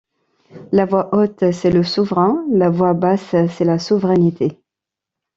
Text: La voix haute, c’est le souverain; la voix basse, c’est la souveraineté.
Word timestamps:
La 0.71 0.87
voix 0.87 1.13
haute, 1.15 1.51
c’est 1.51 1.69
le 1.69 1.83
souverain; 1.83 2.43
la 2.49 2.71
voix 2.71 2.95
basse, 2.95 3.35
c’est 3.51 3.65
la 3.65 3.77
souveraineté. 3.77 4.59